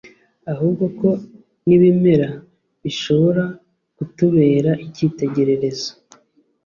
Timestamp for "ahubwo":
0.51-0.85